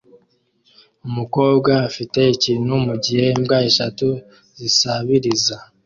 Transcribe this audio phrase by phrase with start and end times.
[1.07, 4.07] Umukobwa afite ikintu mugihe imbwa eshatu
[4.59, 5.55] zisabiriza